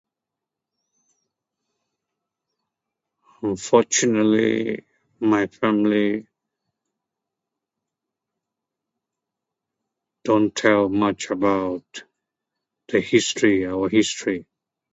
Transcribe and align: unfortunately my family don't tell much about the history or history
unfortunately 3.43 4.83
my 5.19 5.45
family 5.45 6.25
don't 10.23 10.55
tell 10.55 10.89
much 10.89 11.29
about 11.29 11.85
the 12.87 12.99
history 12.99 13.67
or 13.67 13.87
history 13.89 14.47